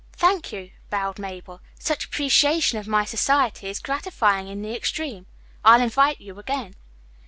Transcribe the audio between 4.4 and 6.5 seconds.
in the extreme. I'll invite you